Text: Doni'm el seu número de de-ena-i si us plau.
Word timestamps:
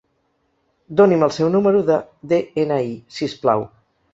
Doni'm 1.01 1.27
el 1.27 1.35
seu 1.35 1.51
número 1.57 1.83
de 1.91 1.99
de-ena-i 2.33 2.91
si 3.19 3.29
us 3.33 3.37
plau. 3.45 3.71